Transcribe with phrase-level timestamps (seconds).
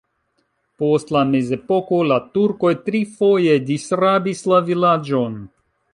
[0.83, 5.37] Post la mezepoko la turkoj trifoje disrabis la vilaĝon.